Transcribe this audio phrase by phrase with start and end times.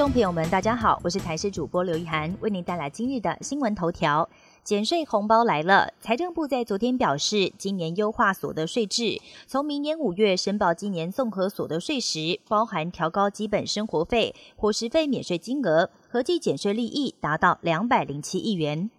[0.00, 4.26] 众朋友们，大家好，我是台视主播刘一涵，为您带来今日的新闻头条。
[4.64, 18.90] 减税红包来了，财政部在昨天表示，今年优化所得税制，从明年五月申报今年综合所得税时，包含调高基本生活费、伙食费免税金额，合计减税利益达到两百零七亿元。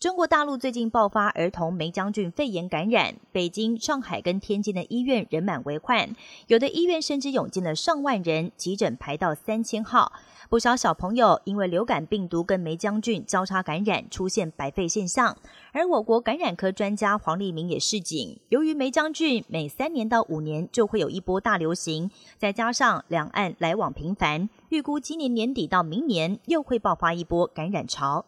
[0.00, 6.14] 中国大陆最近爆发儿童梅将军肺炎感染，北京、上海跟天津的医院人满为患，
[6.46, 10.12] 有的医院甚至涌进了上万人，急诊排到三千号。
[10.48, 15.36] 不少小朋友因为流感病毒跟梅将军交叉感染，出现白肺现象。
[15.72, 28.24] 而我国感染科专家黄立明也示警，由于梅将军每三年到五年就会有一波大流行，再加上两岸来往频繁，预估今年年底到明年又会爆发一波感染潮。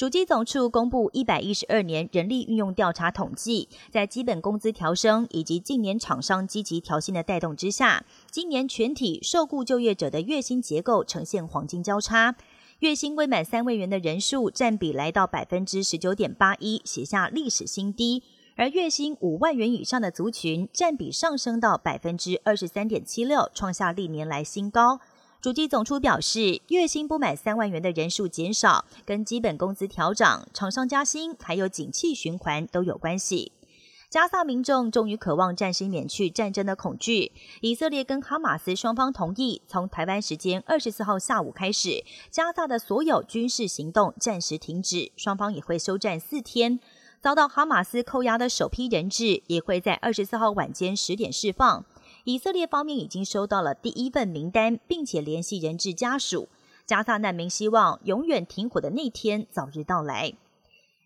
[0.00, 12.34] 主机总处公布一百一十二年人力运用调查统计，在基本工资调升以及近年厂商积极调薪的带动之下，今年全体受雇就业者的月薪结构呈现黄金交叉，
[12.78, 18.22] 月薪未满三万元的人数占比来到百分之十九点八一，写下历史新低；
[18.56, 24.98] 而月薪五万元以上的族群占比上升到百分之二十三点七六，创下历年来新高。
[25.40, 33.52] 主机总处表示，月薪不满三万元的人数减少，跟基本工资调涨、厂商加薪，还有景气循环都有关系。
[34.10, 37.32] 加萨民众终于渴望暂时免去战争的恐惧。
[37.62, 46.78] 以色列跟哈马斯双方同意，从台湾时间二十四号下午开始，加萨的所有军事行动暂时停止，双方也会休战四天。
[47.22, 51.84] 遭到哈马斯扣押的首批人质也会在二十四号晚间十点释放。
[52.24, 56.48] 以色列方面已经收到了第一份名单，并且联系人质家属。
[56.86, 60.32] 加萨难民希望永远停火的那天早日到来。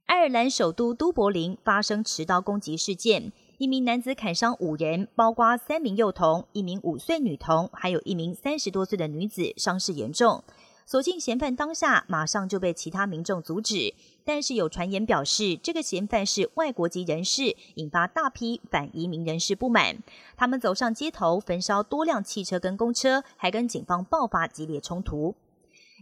[0.07, 10.43] 爱尔兰首都都柏林发生持刀攻击事件，一名男子砍伤五人，包括三名幼童、一名五岁女童，还有一名三十多岁的女子，伤势严重。
[10.87, 19.97] 所幸嫌犯当下马上就被其他民众阻止，但是有传言表示这个嫌犯是外国籍人士，引发大批反移民人士不满。
[20.37, 25.35] 他们走上街头，焚烧多辆汽车跟公车，还跟警方爆发激烈冲突。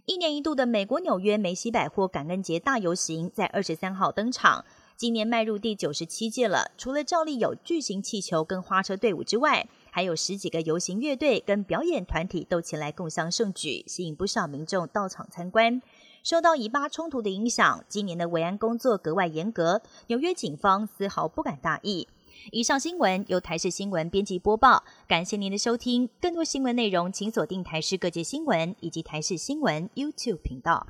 [0.05, 4.65] 一年一度的美国纽约梅西百货感恩节大游行在二十三号登场，
[4.97, 6.73] 今年迈入第九十七届了。
[6.77, 15.83] 除了照例有巨型气球跟花车队伍之外，还有十几个游行乐队跟表演团体都前来共襄盛举，吸引不少民众到场参观。
[16.23, 22.09] 受到以巴冲突的影响，今年的维安工作格外严格，纽约警方丝毫不敢大意。
[22.53, 26.09] 以上新闻由台视新闻编辑播报，感谢您的收听。
[26.23, 30.87] 更多新闻内容，请锁定台视各界新闻以及台视新闻 YouTube 频道。